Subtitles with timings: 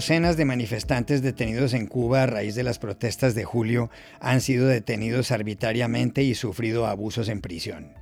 [0.00, 4.66] Docenas de manifestantes detenidos en Cuba a raíz de las protestas de julio han sido
[4.66, 7.92] detenidos arbitrariamente y sufrido abusos en prisión.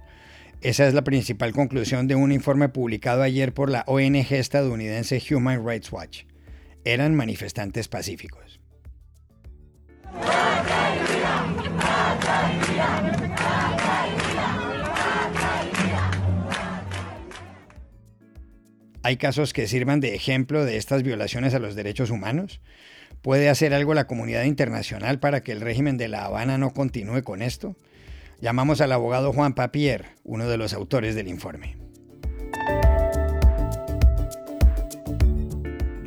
[0.61, 5.67] Esa es la principal conclusión de un informe publicado ayer por la ONG estadounidense Human
[5.67, 6.23] Rights Watch.
[6.85, 8.58] Eran manifestantes pacíficos.
[19.03, 22.61] ¿Hay casos que sirvan de ejemplo de estas violaciones a los derechos humanos?
[23.23, 27.23] ¿Puede hacer algo la comunidad internacional para que el régimen de La Habana no continúe
[27.23, 27.77] con esto?
[28.41, 31.88] Llamamos al abogado Juan Papier, uno de los autores del informe.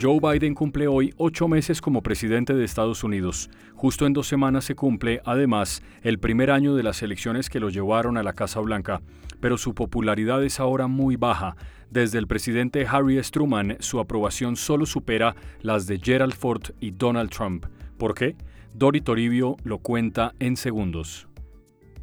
[0.02, 3.52] Joe Biden cumple hoy ocho meses como presidente de Estados Unidos.
[3.76, 7.70] Justo en dos semanas se cumple, además, el primer año de las elecciones que lo
[7.70, 9.04] llevaron a la Casa Blanca.
[9.40, 11.56] Pero su popularidad es ahora muy baja.
[11.92, 13.30] Desde el presidente Harry S.
[13.30, 17.68] Truman, su aprobación solo supera las de Gerald Ford y Donald Trump.
[18.00, 18.36] ¿Por qué?
[18.74, 21.28] Dori Toribio lo cuenta en segundos.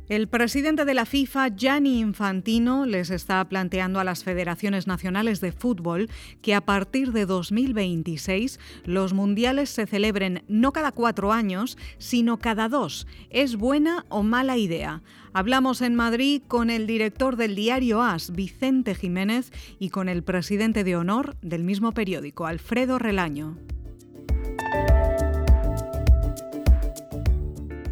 [0.08, 5.52] El presidente de la FIFA, Gianni Infantino, les está planteando a las federaciones nacionales de
[5.52, 6.08] fútbol
[6.40, 12.70] que a partir de 2026 los mundiales se celebren no cada cuatro años, sino cada
[12.70, 13.06] dos.
[13.28, 15.02] ¿Es buena o mala idea?
[15.34, 20.84] Hablamos en Madrid con el director del diario AS, Vicente Jiménez, y con el presidente
[20.84, 23.58] de honor del mismo periódico, Alfredo Relaño.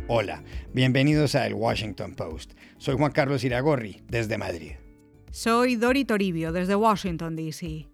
[0.09, 2.53] Hola, bienvenidos a El Washington Post.
[2.79, 4.75] Soy Juan Carlos Iragorri, desde Madrid.
[5.33, 7.89] Soy Dori Toribio, desde Washington, D.C.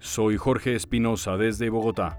[0.00, 2.18] Soy Jorge Espinosa, desde Bogotá.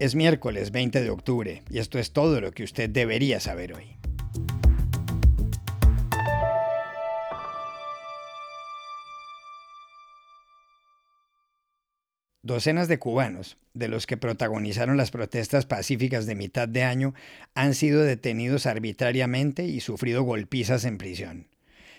[0.00, 3.98] Es miércoles 20 de octubre y esto es todo lo que usted debería saber hoy.
[12.44, 17.14] Docenas de cubanos, de los que protagonizaron las protestas pacíficas de mitad de año,
[17.54, 21.46] han sido detenidos arbitrariamente y sufrido golpizas en prisión.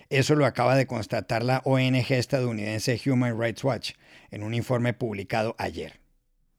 [0.10, 3.94] Eso lo acaba de constatar la ONG estadounidense Human Rights Watch
[4.32, 6.03] en un informe publicado ayer.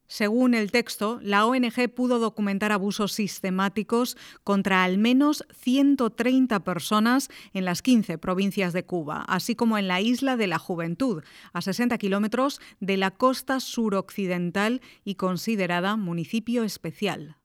[0.06, 7.65] Según el texto, la ONG pudo documentar abusos sistemáticos contra al menos 130 personas en
[7.65, 11.22] las 15 provincias de Cuba, así como en la isla de la Juventud,
[11.53, 17.38] a 60 kilómetros de la costa suroccidental y considerada municipio especial.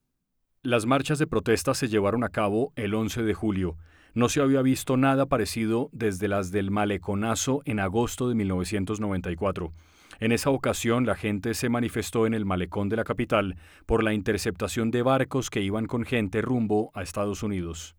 [0.61, 3.77] Las marchas de protesta se llevaron a cabo el 11 de julio.
[4.13, 9.71] No se había visto nada parecido desde las del Maleconazo en agosto de 1994.
[10.19, 14.13] En esa ocasión la gente se manifestó en el malecón de la capital por la
[14.13, 17.95] interceptación de barcos que iban con gente rumbo a Estados Unidos.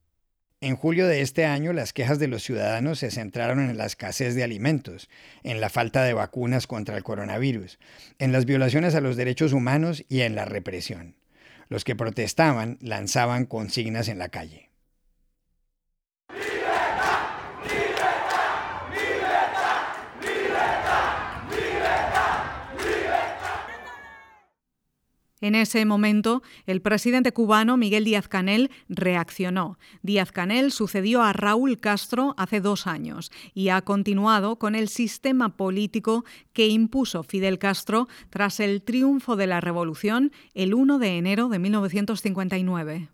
[0.62, 4.34] En julio de este año, las quejas de los ciudadanos se centraron en la escasez
[4.34, 5.08] de alimentos,
[5.42, 7.78] en la falta de vacunas contra el coronavirus,
[8.18, 11.16] en las violaciones a los derechos humanos y en la represión.
[11.70, 14.69] Los que protestaban lanzaban consignas en la calle.
[25.40, 29.78] En ese momento, el presidente cubano Miguel Díaz Canel reaccionó.
[30.02, 35.56] Díaz Canel sucedió a Raúl Castro hace dos años y ha continuado con el sistema
[35.56, 41.48] político que impuso Fidel Castro tras el triunfo de la revolución el 1 de enero
[41.48, 43.08] de 1959.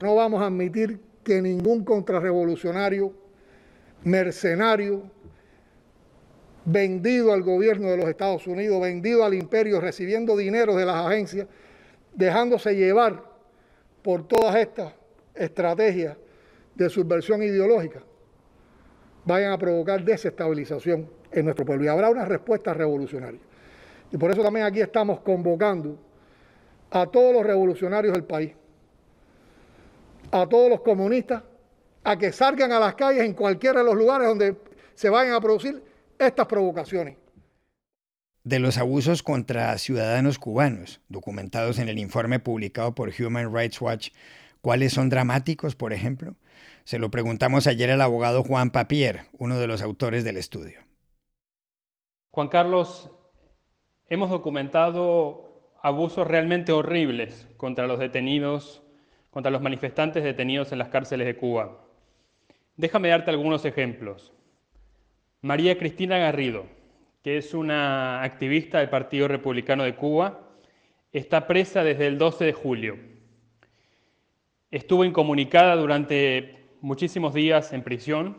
[0.00, 3.12] No vamos a admitir que ningún contrarrevolucionario,
[4.04, 5.10] mercenario,
[6.66, 11.46] vendido al gobierno de los Estados Unidos, vendido al imperio, recibiendo dinero de las agencias,
[12.12, 13.22] dejándose llevar
[14.02, 14.92] por todas estas
[15.34, 16.16] estrategias
[16.74, 18.02] de subversión ideológica,
[19.24, 21.84] vayan a provocar desestabilización en nuestro pueblo.
[21.84, 23.40] Y habrá una respuesta revolucionaria.
[24.10, 25.96] Y por eso también aquí estamos convocando
[26.90, 28.52] a todos los revolucionarios del país,
[30.32, 31.42] a todos los comunistas,
[32.02, 34.56] a que salgan a las calles en cualquiera de los lugares donde
[34.94, 35.82] se vayan a producir
[36.18, 37.16] estas provocaciones.
[38.44, 44.10] De los abusos contra ciudadanos cubanos, documentados en el informe publicado por Human Rights Watch,
[44.60, 46.36] ¿cuáles son dramáticos, por ejemplo?
[46.84, 50.78] Se lo preguntamos ayer al abogado Juan Papier, uno de los autores del estudio.
[52.30, 53.10] Juan Carlos,
[54.08, 58.82] hemos documentado abusos realmente horribles contra los detenidos,
[59.30, 61.84] contra los manifestantes detenidos en las cárceles de Cuba.
[62.76, 64.32] Déjame darte algunos ejemplos.
[65.46, 66.66] María Cristina Garrido,
[67.22, 70.40] que es una activista del Partido Republicano de Cuba,
[71.12, 72.98] está presa desde el 12 de julio.
[74.72, 78.36] Estuvo incomunicada durante muchísimos días en prisión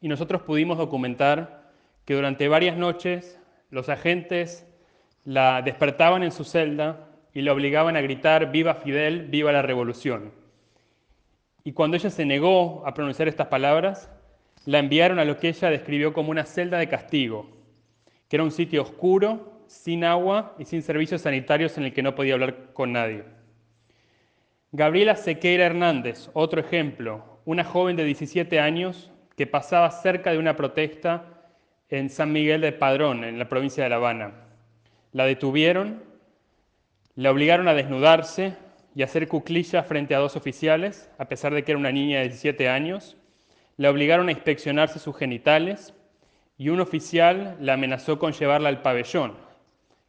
[0.00, 1.70] y nosotros pudimos documentar
[2.04, 3.38] que durante varias noches
[3.70, 4.66] los agentes
[5.24, 10.32] la despertaban en su celda y la obligaban a gritar Viva Fidel, viva la revolución.
[11.62, 14.10] Y cuando ella se negó a pronunciar estas palabras,
[14.66, 17.48] la enviaron a lo que ella describió como una celda de castigo,
[18.28, 22.14] que era un sitio oscuro, sin agua y sin servicios sanitarios en el que no
[22.14, 23.24] podía hablar con nadie.
[24.72, 30.56] Gabriela Sequeira Hernández, otro ejemplo, una joven de 17 años que pasaba cerca de una
[30.56, 31.24] protesta
[31.88, 34.32] en San Miguel de Padrón, en la provincia de La Habana.
[35.12, 36.02] La detuvieron,
[37.14, 38.54] la obligaron a desnudarse
[38.94, 42.18] y a hacer cuclillas frente a dos oficiales, a pesar de que era una niña
[42.18, 43.16] de 17 años.
[43.76, 45.94] La obligaron a inspeccionarse sus genitales
[46.58, 49.34] y un oficial la amenazó con llevarla al pabellón,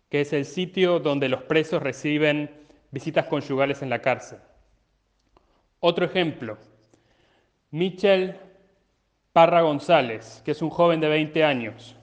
[0.09, 2.49] que es el sitio donde los presos reciben
[2.91, 4.39] visitas conyugales en la cárcel.
[5.79, 6.57] Otro ejemplo,
[7.71, 8.37] Michel
[9.33, 11.95] Parra González, que es un joven de 20 años.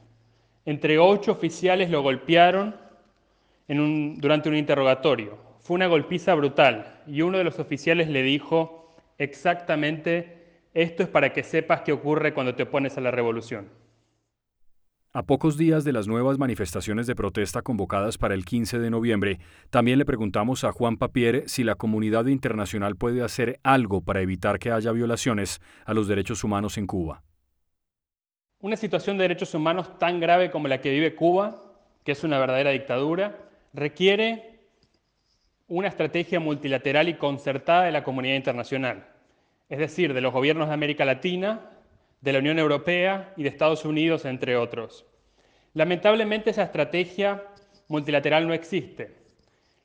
[0.66, 2.76] Entre ocho oficiales lo golpearon
[3.66, 5.38] durante un interrogatorio.
[5.60, 10.43] Fue una golpiza brutal y uno de los oficiales le dijo exactamente,
[10.74, 13.68] esto es para que sepas qué ocurre cuando te opones a la revolución.
[15.16, 19.38] A pocos días de las nuevas manifestaciones de protesta convocadas para el 15 de noviembre,
[19.70, 24.58] también le preguntamos a Juan Papier si la comunidad internacional puede hacer algo para evitar
[24.58, 27.22] que haya violaciones a los derechos humanos en Cuba.
[28.58, 31.62] Una situación de derechos humanos tan grave como la que vive Cuba,
[32.02, 33.38] que es una verdadera dictadura,
[33.72, 34.66] requiere
[35.68, 39.13] una estrategia multilateral y concertada de la comunidad internacional,
[39.68, 41.70] es decir, de los gobiernos de América Latina,
[42.20, 45.06] de la Unión Europea y de Estados Unidos, entre otros.
[45.74, 47.42] Lamentablemente esa estrategia
[47.88, 49.16] multilateral no existe.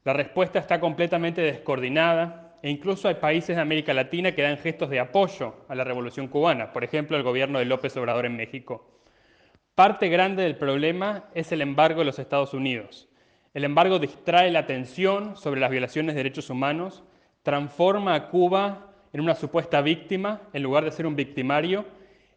[0.04, 4.90] La respuesta está completamente descoordinada e incluso hay países de América Latina que dan gestos
[4.90, 8.90] de apoyo a la revolución cubana, por ejemplo el gobierno de López Obrador en México.
[9.76, 13.08] Parte grande del problema es el embargo de los Estados Unidos.
[13.54, 17.04] El embargo distrae la atención sobre las violaciones de derechos humanos,
[17.44, 21.86] transforma a Cuba en una supuesta víctima en lugar de ser un victimario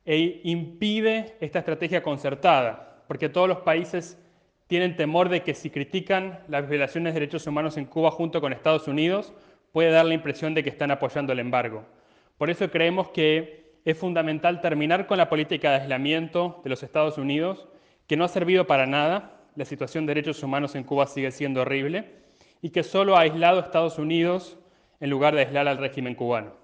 [0.04, 4.18] e impide esta estrategia concertada, porque todos los países
[4.66, 8.52] tienen temor de que si critican las violaciones de derechos humanos en Cuba junto con
[8.52, 9.32] Estados Unidos,
[9.70, 11.84] puede dar la impresión de que están apoyando el embargo.
[12.38, 17.18] Por eso creemos que es fundamental terminar con la política de aislamiento de los Estados
[17.18, 17.68] Unidos,
[18.06, 21.62] que no ha servido para nada, la situación de derechos humanos en Cuba sigue siendo
[21.62, 22.22] horrible,
[22.62, 24.58] y que solo ha aislado a Estados Unidos
[25.00, 26.61] en lugar de aislar al régimen cubano.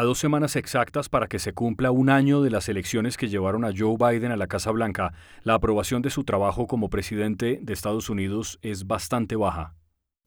[0.00, 3.66] A dos semanas exactas para que se cumpla un año de las elecciones que llevaron
[3.66, 5.12] a Joe Biden a la Casa Blanca,
[5.44, 9.74] la aprobación de su trabajo como presidente de Estados Unidos es bastante baja.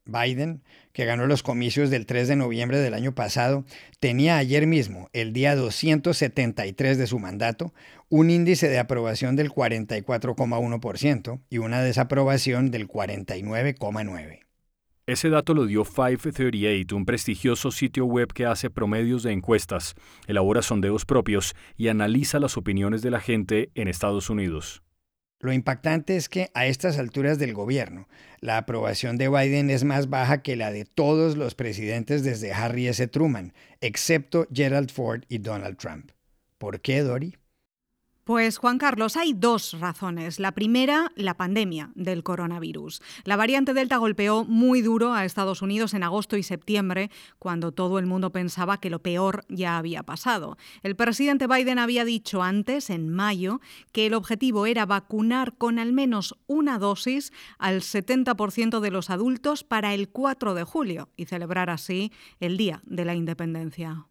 [0.05, 0.61] Biden,
[0.91, 3.65] que ganó los comicios del 3 de noviembre del año pasado,
[3.99, 7.73] tenía ayer mismo, el día 273 de su mandato,
[8.09, 14.43] un índice de aprobación del 44,1% y una desaprobación del 49,9%.
[15.05, 19.95] Ese dato lo dio 538, un prestigioso sitio web que hace promedios de encuestas,
[20.27, 24.81] elabora sondeos propios y analiza las opiniones de la gente en Estados Unidos.
[25.41, 28.07] Lo impactante es que a estas alturas del gobierno,
[28.39, 32.87] la aprobación de Biden es más baja que la de todos los presidentes desde Harry
[32.87, 33.05] S.
[33.07, 36.11] Truman, excepto Gerald Ford y Donald Trump.
[36.57, 37.35] ¿Por qué, Dory?
[38.23, 40.39] Pues Juan Carlos, hay dos razones.
[40.39, 43.01] La primera, la pandemia del coronavirus.
[43.25, 47.99] La variante Delta golpeó muy duro a Estados Unidos en agosto y septiembre, cuando todo
[47.99, 50.57] el mundo pensaba que lo peor ya había pasado.
[50.83, 53.59] El presidente Biden había dicho antes, en mayo,
[53.91, 59.65] que el objetivo era vacunar con al menos una dosis al 70% de los adultos
[59.65, 64.07] para el 4 de julio y celebrar así el Día de la Independencia.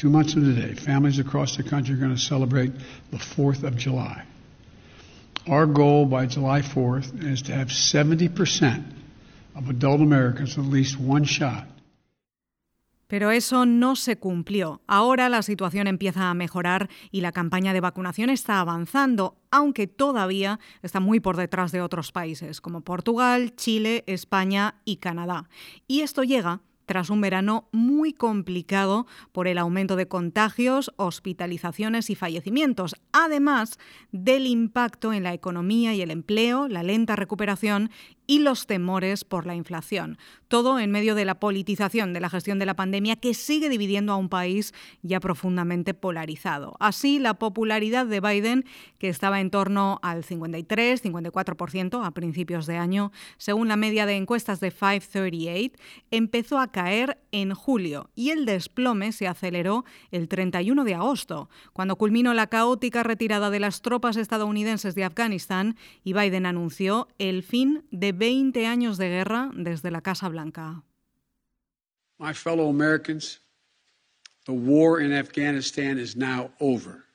[0.00, 2.72] Two months from today, families across the country are going to celebrate
[3.10, 4.24] the 4th of July.
[5.46, 8.82] Our goal by July 4th is to have 70%
[9.54, 11.66] of adult Americans at least one shot.
[13.08, 14.80] Pero eso no se cumplió.
[14.86, 20.60] Ahora la situación empieza a mejorar y la campaña de vacunación está avanzando, aunque todavía
[20.82, 25.50] está muy por detrás de otros países como Portugal, Chile, España y Canadá.
[25.88, 32.16] Y esto llega tras un verano muy complicado por el aumento de contagios, hospitalizaciones y
[32.16, 33.78] fallecimientos, además
[34.10, 37.92] del impacto en la economía y el empleo, la lenta recuperación
[38.30, 40.16] y los temores por la inflación.
[40.46, 44.12] Todo en medio de la politización de la gestión de la pandemia que sigue dividiendo
[44.12, 44.72] a un país
[45.02, 46.76] ya profundamente polarizado.
[46.78, 48.64] Así, la popularidad de Biden,
[48.98, 54.60] que estaba en torno al 53-54% a principios de año, según la media de encuestas
[54.60, 55.76] de 538,
[56.12, 61.96] empezó a caer en julio y el desplome se aceleró el 31 de agosto, cuando
[61.96, 67.82] culminó la caótica retirada de las tropas estadounidenses de Afganistán y Biden anunció el fin
[67.90, 70.82] de 20 años de guerra desde la Casa Blanca.
[72.18, 73.40] My fellow Americans,
[74.44, 77.06] the war in Afghanistan is now over.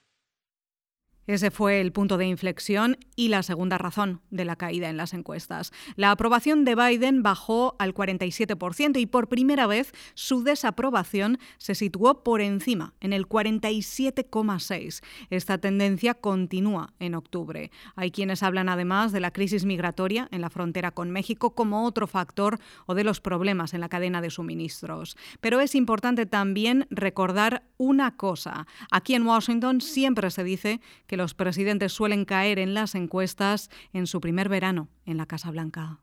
[1.27, 5.13] Ese fue el punto de inflexión y la segunda razón de la caída en las
[5.13, 5.71] encuestas.
[5.95, 12.23] La aprobación de Biden bajó al 47% y por primera vez su desaprobación se situó
[12.23, 15.01] por encima, en el 47,6%.
[15.29, 17.71] Esta tendencia continúa en octubre.
[17.95, 22.07] Hay quienes hablan además de la crisis migratoria en la frontera con México como otro
[22.07, 25.17] factor o de los problemas en la cadena de suministros.
[25.41, 28.67] Pero es importante también recordar una cosa.
[28.91, 34.07] Aquí en Washington siempre se dice que los presidentes suelen caer en las encuestas en
[34.07, 35.99] su primer verano en la Casa Blanca.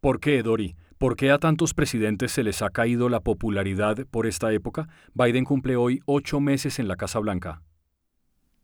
[0.00, 0.76] ¿Por qué, Dori?
[0.98, 4.88] ¿Por qué a tantos presidentes se les ha caído la popularidad por esta época?
[5.14, 7.62] Biden cumple hoy ocho meses en la Casa Blanca.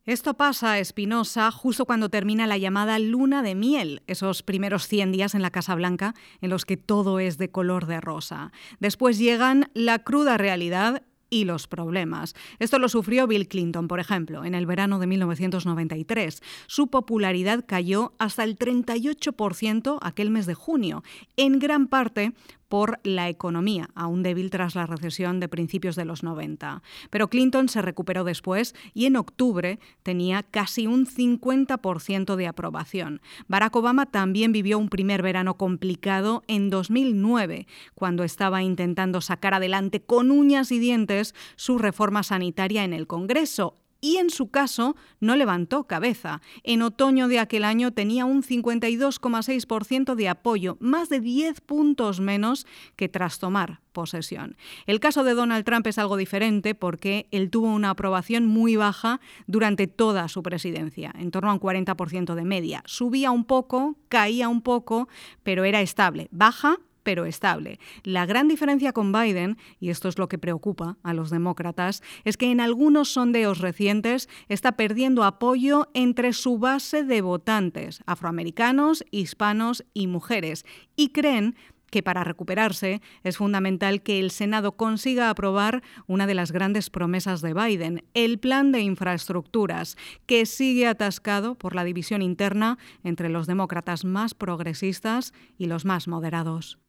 [0.06, 5.34] Esto pasa, Espinosa, justo cuando termina la llamada luna de miel, esos primeros 100 días
[5.34, 8.52] en la Casa Blanca en los que todo es de color de rosa.
[8.80, 12.35] Después llegan la cruda realidad y los problemas.
[12.59, 16.43] Esto lo sufrió Bill Clinton, por ejemplo, en el verano de 1993.
[16.66, 21.02] Su popularidad cayó hasta el 38% aquel mes de junio,
[21.37, 22.33] en gran parte
[22.68, 26.83] por la economía, aún débil tras la recesión de principios de los 90.
[27.11, 33.21] Pero Clinton se recuperó después y en octubre tenía casi un 50% de aprobación.
[33.49, 40.00] Barack Obama también vivió un primer verano complicado en 2009, cuando estaba intentando sacar adelante
[40.00, 45.34] con uñas y dientes su reforma sanitaria en el Congreso y en su caso no
[45.34, 46.42] levantó cabeza.
[46.62, 52.66] En otoño de aquel año tenía un 52,6% de apoyo, más de 10 puntos menos
[52.96, 54.58] que tras tomar posesión.
[54.84, 59.20] El caso de Donald Trump es algo diferente porque él tuvo una aprobación muy baja
[59.46, 62.82] durante toda su presidencia, en torno a un 40% de media.
[62.84, 65.08] Subía un poco, caía un poco,
[65.42, 67.78] pero era estable, baja pero estable.
[68.02, 72.37] La gran diferencia con Biden, y esto es lo que preocupa a los demócratas, es
[72.37, 79.84] que en algunos sondeos recientes está perdiendo apoyo entre su base de votantes, afroamericanos, hispanos
[79.94, 80.64] y mujeres,
[80.96, 81.54] y creen
[81.94, 87.40] que para recuperarse es fundamental que el Senado consiga aprobar una de las grandes promesas
[87.40, 89.96] de Biden, el plan de infraestructuras,
[90.26, 96.08] que sigue atascado por la división interna entre los demócratas más progresistas y los más
[96.08, 96.84] moderados.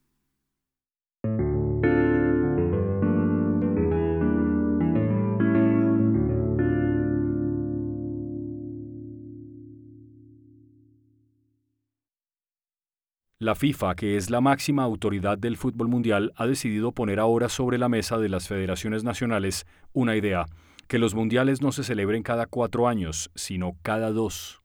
[13.45, 17.77] La FIFA, que es la máxima autoridad del fútbol mundial, ha decidido poner ahora sobre
[17.77, 20.47] la mesa de las federaciones nacionales una idea,
[20.87, 24.63] que los mundiales no se celebren cada cuatro años, sino cada dos.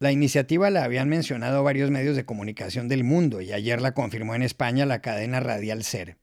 [0.00, 4.34] La iniciativa la habían mencionado varios medios de comunicación del mundo y ayer la confirmó
[4.34, 6.18] en España la cadena radial SER.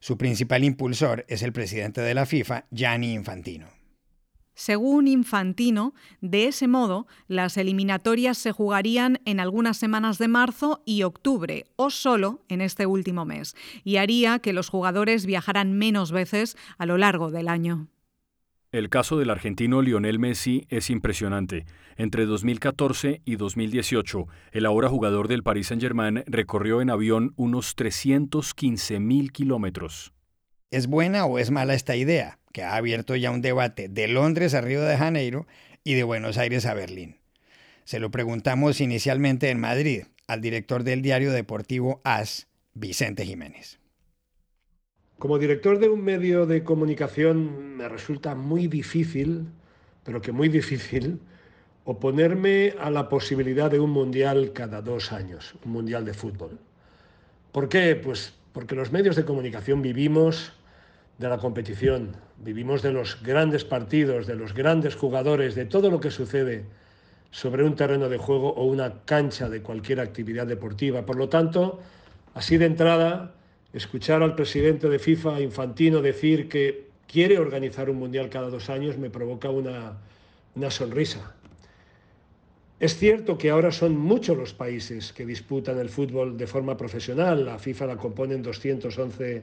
[0.00, 3.77] Su principal impulsor es el presidente de la FIFA, Gianni Infantino.
[4.58, 11.04] Según Infantino, de ese modo, las eliminatorias se jugarían en algunas semanas de marzo y
[11.04, 16.56] octubre, o solo en este último mes, y haría que los jugadores viajaran menos veces
[16.76, 17.86] a lo largo del año.
[18.72, 21.64] El caso del argentino Lionel Messi es impresionante.
[21.96, 28.98] Entre 2014 y 2018, el ahora jugador del Paris Saint-Germain recorrió en avión unos 315
[28.98, 30.12] mil kilómetros.
[30.72, 32.40] ¿Es buena o es mala esta idea?
[32.62, 35.46] Ha abierto ya un debate de Londres a Río de Janeiro
[35.84, 37.16] y de Buenos Aires a Berlín.
[37.84, 43.78] Se lo preguntamos inicialmente en Madrid al director del diario deportivo AS, Vicente Jiménez.
[45.18, 49.46] Como director de un medio de comunicación me resulta muy difícil,
[50.04, 51.18] pero que muy difícil,
[51.84, 56.58] oponerme a la posibilidad de un mundial cada dos años, un mundial de fútbol.
[57.50, 57.96] ¿Por qué?
[57.96, 60.52] Pues porque los medios de comunicación vivimos
[61.16, 66.00] de la competición, vivimos de los grandes partidos, de los grandes jugadores, de todo lo
[66.00, 66.64] que sucede
[67.30, 71.04] sobre un terreno de juego o una cancha de cualquier actividad deportiva.
[71.04, 71.80] Por lo tanto,
[72.34, 73.34] así de entrada,
[73.72, 78.96] escuchar al presidente de FIFA, Infantino, decir que quiere organizar un mundial cada dos años
[78.98, 79.98] me provoca una,
[80.54, 81.34] una sonrisa.
[82.80, 87.44] Es cierto que ahora son muchos los países que disputan el fútbol de forma profesional.
[87.44, 89.42] La FIFA la componen 211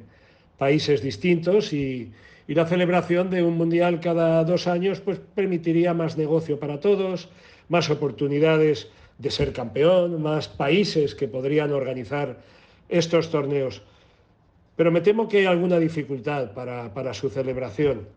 [0.57, 2.13] países distintos y,
[2.47, 7.29] y la celebración de un mundial cada dos años pues, permitiría más negocio para todos,
[7.69, 12.37] más oportunidades de ser campeón, más países que podrían organizar
[12.89, 13.81] estos torneos.
[14.75, 18.07] Pero me temo que hay alguna dificultad para, para su celebración.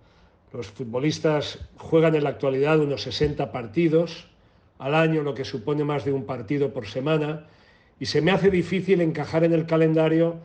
[0.52, 4.26] Los futbolistas juegan en la actualidad unos 60 partidos
[4.78, 7.46] al año, lo que supone más de un partido por semana,
[8.00, 10.36] y se me hace difícil encajar en el calendario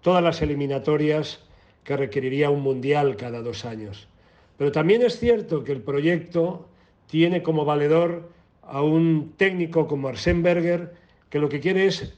[0.00, 1.40] todas las eliminatorias
[1.84, 4.08] que requeriría un mundial cada dos años.
[4.56, 6.68] Pero también es cierto que el proyecto
[7.06, 8.30] tiene como valedor
[8.62, 10.94] a un técnico como Arsène Berger,
[11.28, 12.14] que lo que quiere es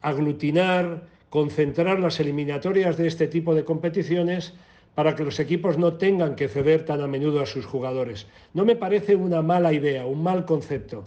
[0.00, 4.54] aglutinar, concentrar las eliminatorias de este tipo de competiciones
[4.94, 8.26] para que los equipos no tengan que ceder tan a menudo a sus jugadores.
[8.54, 11.04] No me parece una mala idea, un mal concepto.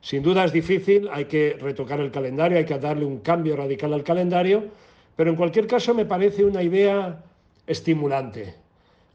[0.00, 3.92] Sin duda es difícil, hay que retocar el calendario, hay que darle un cambio radical
[3.92, 4.64] al calendario,
[5.18, 7.24] pero en cualquier caso me parece una idea
[7.66, 8.54] estimulante.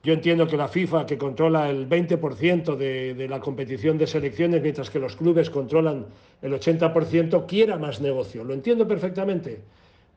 [0.03, 4.61] Yo entiendo que la FIFA, que controla el 20% de, de, la competición de selecciones,
[4.61, 6.07] mientras que los clubes controlan
[6.41, 8.43] el 80%, quiera más negocio.
[8.43, 9.61] Lo entiendo perfectamente.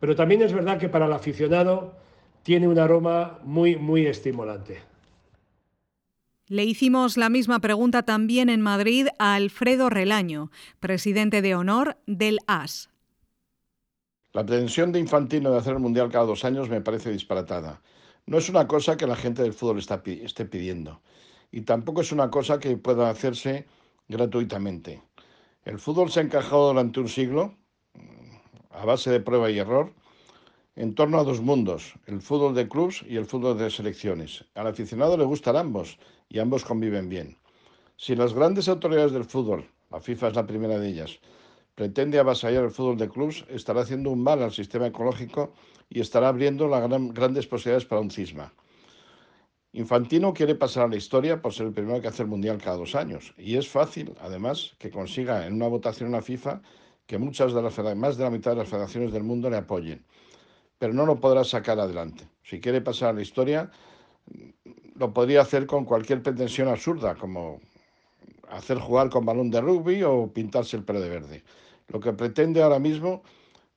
[0.00, 1.94] Pero también es verdad que para el aficionado
[2.42, 4.80] tiene un aroma muy, muy estimulante.
[6.48, 10.50] Le hicimos la misma pregunta también en Madrid a Alfredo Relaño,
[10.80, 12.88] presidente de honor del AS.
[14.36, 17.80] La pretensión de Infantino de hacer el Mundial cada dos años me parece disparatada.
[18.26, 21.00] No es una cosa que la gente del fútbol esté pidiendo
[21.50, 23.66] y tampoco es una cosa que pueda hacerse
[24.08, 25.02] gratuitamente.
[25.64, 27.54] El fútbol se ha encajado durante un siglo,
[28.72, 29.94] a base de prueba y error,
[30.74, 34.44] en torno a dos mundos, el fútbol de clubs y el fútbol de selecciones.
[34.54, 37.38] Al aficionado le gustan ambos y ambos conviven bien.
[37.96, 41.20] Si las grandes autoridades del fútbol, la FIFA es la primera de ellas,
[41.76, 45.52] pretende avasallar el fútbol de clubs, estará haciendo un mal al sistema ecológico
[45.88, 48.52] y estará abriendo las gran, grandes posibilidades para un cisma.
[49.72, 52.78] Infantino quiere pasar a la historia por ser el primero que hace el Mundial cada
[52.78, 53.34] dos años.
[53.36, 56.62] Y es fácil, además, que consiga en una votación en la FIFA
[57.06, 60.02] que muchas de las más de la mitad de las federaciones del mundo le apoyen.
[60.78, 62.26] Pero no lo podrá sacar adelante.
[62.42, 63.70] Si quiere pasar a la historia,
[64.94, 67.60] lo podría hacer con cualquier pretensión absurda, como
[68.50, 71.44] hacer jugar con balón de rugby o pintarse el pelo de verde.
[71.88, 73.22] Lo que pretende ahora mismo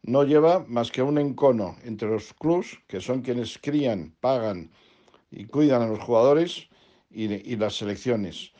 [0.04, 4.72] no lleva más que un encono entre los clubs, que son quienes crían, pagan
[5.32, 6.70] y cuidan a los jugadores,
[7.12, 8.52] y, las selecciones.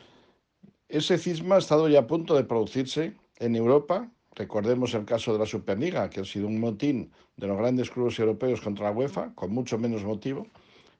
[0.88, 4.10] Ese cisma ha estado ya a punto de producirse en Europa.
[4.34, 8.18] Recordemos el caso de la Superliga, que ha sido un motín de los grandes clubes
[8.18, 10.46] europeos contra la UEFA, con mucho menos motivo.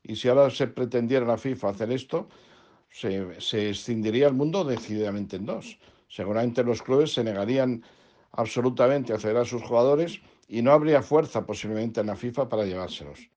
[0.02, 2.28] Y si ahora se pretendiera la FIFA hacer esto,
[2.90, 5.78] se, escindiría el mundo decididamente en dos.
[6.08, 7.84] Seguramente los clubes se negarían
[8.32, 12.64] absolutamente a ceder a sus jugadores y no habría fuerza posiblemente en la FIFA para
[12.64, 13.30] llevárselos.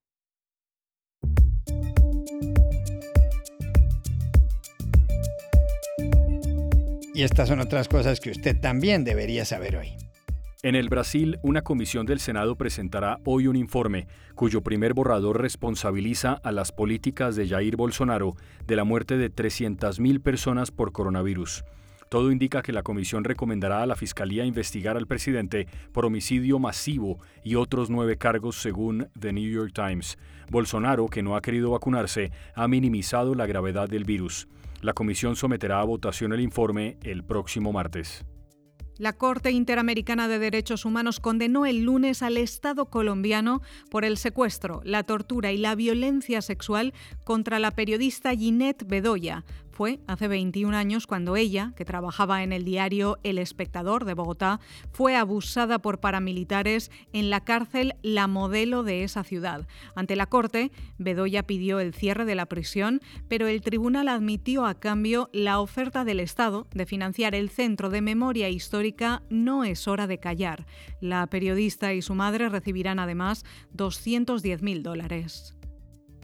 [7.15, 9.95] Y estas son otras cosas que usted también debería saber hoy.
[10.65, 16.39] En el Brasil, una comisión del Senado presentará hoy un informe cuyo primer borrador responsabiliza
[16.41, 21.65] a las políticas de Jair Bolsonaro de la muerte de 300.000 personas por coronavirus.
[22.07, 27.19] Todo indica que la comisión recomendará a la Fiscalía investigar al presidente por homicidio masivo
[27.43, 30.17] y otros nueve cargos según The New York Times.
[30.49, 34.47] Bolsonaro, que no ha querido vacunarse, ha minimizado la gravedad del virus.
[34.79, 38.23] La comisión someterá a votación el informe el próximo martes.
[38.99, 44.81] La Corte Interamericana de Derechos Humanos condenó el lunes al Estado colombiano por el secuestro,
[44.83, 51.07] la tortura y la violencia sexual contra la periodista Ginette Bedoya, fue hace 21 años
[51.07, 54.59] cuando ella, que trabajaba en el diario El Espectador de Bogotá,
[54.91, 59.67] fue abusada por paramilitares en la cárcel La Modelo de esa ciudad.
[59.95, 64.79] Ante la Corte, Bedoya pidió el cierre de la prisión, pero el tribunal admitió a
[64.79, 70.07] cambio la oferta del Estado de financiar el Centro de Memoria Histórica No es hora
[70.07, 70.65] de callar.
[71.01, 73.43] La periodista y su madre recibirán además
[73.75, 75.55] 210.000 dólares.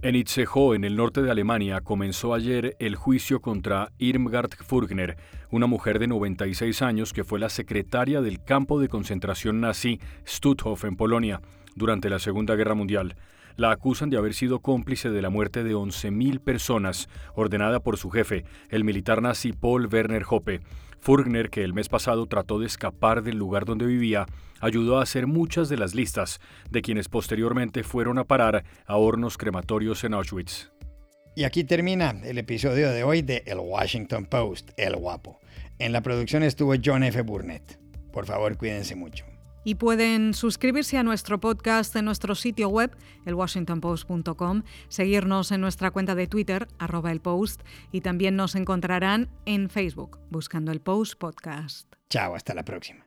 [0.02, 5.18] En Itzehoe, en el norte de Alemania, comenzó ayer el juicio contra Irmgard Furgner,
[5.52, 10.86] una mujer de 96 años que fue la secretaria del campo de concentración nazi Stutthof
[10.86, 11.42] en Polonia
[11.76, 13.18] durante la Segunda Guerra Mundial.
[13.58, 18.10] La acusan de haber sido cómplice de la muerte de 11.000 personas, ordenada por su
[18.10, 20.62] jefe, el militar nazi Paul Werner Hoppe.
[21.02, 24.28] Furgner, que el mes pasado trató de escapar del lugar donde vivía,
[24.60, 29.38] ayudó a hacer muchas de las listas de quienes posteriormente fueron a parar a hornos
[29.38, 30.72] crematorios en Auschwitz.
[31.36, 35.40] Y aquí termina el episodio de hoy de El Washington Post, El Guapo.
[35.78, 37.22] En la producción estuvo John F.
[37.22, 37.80] Burnett.
[38.12, 39.26] Por favor, cuídense mucho.
[39.64, 42.92] Y pueden suscribirse a nuestro podcast en nuestro sitio web,
[43.26, 49.70] elwashingtonpost.com, seguirnos en nuestra cuenta de Twitter, arroba el post, y también nos encontrarán en
[49.70, 51.94] Facebook, buscando el Post Podcast.
[52.10, 53.06] Chao, hasta la próxima.